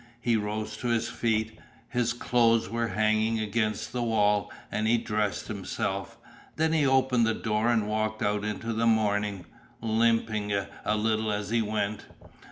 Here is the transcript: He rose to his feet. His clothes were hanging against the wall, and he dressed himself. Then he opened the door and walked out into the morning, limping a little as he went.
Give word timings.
He 0.19 0.35
rose 0.35 0.77
to 0.77 0.87
his 0.87 1.09
feet. 1.09 1.59
His 1.87 2.11
clothes 2.11 2.67
were 2.67 2.87
hanging 2.87 3.37
against 3.39 3.91
the 3.91 4.01
wall, 4.01 4.51
and 4.71 4.87
he 4.87 4.97
dressed 4.97 5.47
himself. 5.47 6.17
Then 6.55 6.73
he 6.73 6.87
opened 6.87 7.27
the 7.27 7.35
door 7.35 7.67
and 7.69 7.87
walked 7.87 8.23
out 8.23 8.43
into 8.43 8.73
the 8.73 8.87
morning, 8.87 9.45
limping 9.79 10.53
a 10.83 10.97
little 10.97 11.31
as 11.31 11.51
he 11.51 11.61
went. 11.61 12.07